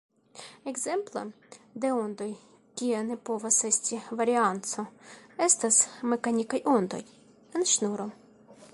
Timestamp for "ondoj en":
6.77-7.71